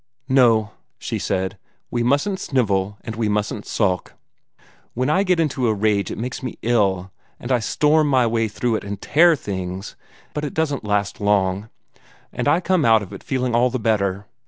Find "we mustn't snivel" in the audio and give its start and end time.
1.91-2.97